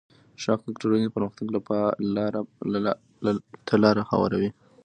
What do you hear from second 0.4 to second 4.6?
ښه اخلاق د ټولنې پرمختګ ته لاره هواروي.